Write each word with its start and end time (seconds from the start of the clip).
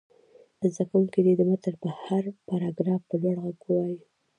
زده 0.73 0.83
کوونکي 0.89 1.19
دې 1.25 1.33
د 1.37 1.41
متن 1.49 1.75
هر 2.05 2.23
پراګراف 2.47 3.01
په 3.09 3.15
لوړ 3.21 3.35
غږ 3.43 3.57
ووايي. 3.63 3.99